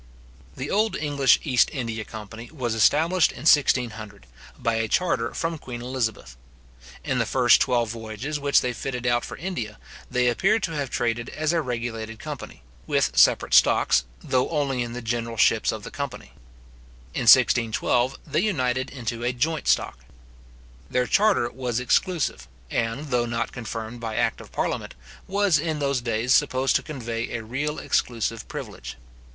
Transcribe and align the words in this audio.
The 0.55 0.71
old 0.71 0.95
English 0.95 1.39
East 1.43 1.69
India 1.71 2.03
company 2.03 2.49
was 2.51 2.73
established 2.73 3.31
in 3.31 3.41
1600, 3.41 4.25
by 4.57 4.73
a 4.73 4.87
charter 4.87 5.31
from 5.35 5.59
Queen 5.59 5.79
Elizabeth. 5.83 6.35
In 7.03 7.19
the 7.19 7.25
first 7.27 7.61
twelve 7.61 7.89
voyages 7.91 8.39
which 8.39 8.61
they 8.61 8.73
fitted 8.73 9.05
out 9.05 9.23
for 9.23 9.37
India, 9.37 9.77
they 10.09 10.27
appear 10.27 10.57
to 10.57 10.71
have 10.71 10.89
traded 10.89 11.29
as 11.29 11.53
a 11.53 11.61
regulated 11.61 12.17
company, 12.17 12.63
with 12.87 13.15
separate 13.15 13.53
stocks, 13.53 14.03
though 14.23 14.49
only 14.49 14.81
in 14.81 14.93
the 14.93 15.03
general 15.03 15.37
ships 15.37 15.71
of 15.71 15.83
the 15.83 15.91
company. 15.91 16.31
In 17.13 17.29
1612, 17.29 18.17
they 18.25 18.39
united 18.39 18.89
into 18.89 19.23
a 19.23 19.31
joint 19.31 19.67
stock. 19.67 19.99
Their 20.89 21.05
charter 21.05 21.47
was 21.51 21.79
exclusive, 21.79 22.47
and, 22.71 23.09
though 23.11 23.27
not 23.27 23.51
confirmed 23.51 23.99
by 23.99 24.15
act 24.15 24.41
of 24.41 24.51
parliament, 24.51 24.95
was 25.27 25.59
in 25.59 25.77
those 25.77 26.01
days 26.01 26.33
supposed 26.33 26.75
to 26.77 26.81
convey 26.81 27.29
a 27.37 27.43
real 27.43 27.77
exclusive 27.77 28.47
privilege. 28.47 28.95